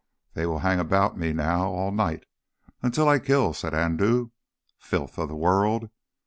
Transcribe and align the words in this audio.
"They 0.33 0.47
will 0.47 0.57
hang 0.65 0.79
about 0.79 1.15
me 1.15 1.31
now 1.31 1.67
all 1.67 1.91
the 1.91 1.95
night... 1.97 2.23
until 2.81 3.07
I 3.07 3.19
kill," 3.19 3.53
said 3.53 3.75
Andoo. 3.75 4.31
"Filth 4.79 5.19
of 5.19 5.29
the 5.29 5.35
world!" 5.35 5.91